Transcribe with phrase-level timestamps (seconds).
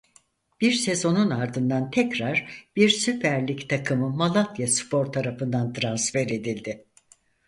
[0.61, 6.85] Bir sezonun ardından tekrar bir Süper Lig takımı Malatyaspor tarafından transfer edildi.